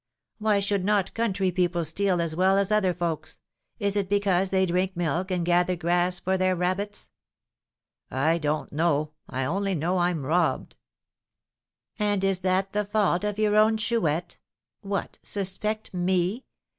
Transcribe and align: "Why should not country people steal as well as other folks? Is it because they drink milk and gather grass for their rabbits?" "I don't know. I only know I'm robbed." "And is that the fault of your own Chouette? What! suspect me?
"Why 0.39 0.59
should 0.59 0.83
not 0.83 1.13
country 1.13 1.51
people 1.51 1.85
steal 1.85 2.21
as 2.23 2.35
well 2.35 2.57
as 2.57 2.71
other 2.71 2.91
folks? 2.91 3.37
Is 3.77 3.95
it 3.95 4.09
because 4.09 4.49
they 4.49 4.65
drink 4.65 4.97
milk 4.97 5.29
and 5.29 5.45
gather 5.45 5.75
grass 5.75 6.19
for 6.19 6.39
their 6.39 6.55
rabbits?" 6.55 7.11
"I 8.09 8.39
don't 8.39 8.73
know. 8.73 9.11
I 9.29 9.45
only 9.45 9.75
know 9.75 9.99
I'm 9.99 10.25
robbed." 10.25 10.75
"And 11.99 12.23
is 12.23 12.39
that 12.39 12.73
the 12.73 12.83
fault 12.85 13.23
of 13.23 13.37
your 13.37 13.55
own 13.55 13.77
Chouette? 13.77 14.39
What! 14.81 15.19
suspect 15.21 15.93
me? 15.93 16.45